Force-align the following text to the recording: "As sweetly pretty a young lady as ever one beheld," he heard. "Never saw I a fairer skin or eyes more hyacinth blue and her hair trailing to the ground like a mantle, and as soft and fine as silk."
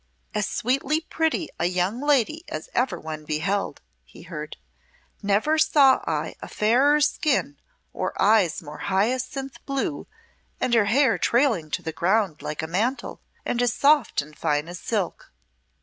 "As 0.33 0.47
sweetly 0.49 1.01
pretty 1.01 1.47
a 1.59 1.65
young 1.67 2.01
lady 2.01 2.43
as 2.47 2.69
ever 2.73 2.99
one 2.99 3.23
beheld," 3.23 3.81
he 4.03 4.23
heard. 4.23 4.57
"Never 5.21 5.59
saw 5.59 6.01
I 6.07 6.33
a 6.41 6.47
fairer 6.47 6.99
skin 7.01 7.59
or 7.93 8.19
eyes 8.19 8.63
more 8.63 8.79
hyacinth 8.79 9.63
blue 9.67 10.07
and 10.59 10.73
her 10.73 10.85
hair 10.85 11.19
trailing 11.19 11.69
to 11.69 11.83
the 11.83 11.93
ground 11.93 12.41
like 12.41 12.63
a 12.63 12.67
mantle, 12.67 13.21
and 13.45 13.61
as 13.61 13.73
soft 13.73 14.23
and 14.23 14.35
fine 14.35 14.67
as 14.67 14.79
silk." 14.79 15.31